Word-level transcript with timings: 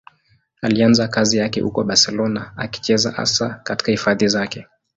Alianza 0.61 1.07
kazi 1.07 1.37
yake 1.37 1.61
huko 1.61 1.83
Barcelona, 1.83 2.53
akicheza 2.57 3.11
hasa 3.11 3.59
katika 3.63 3.91
hifadhi 3.91 4.27
zake. 4.27 4.67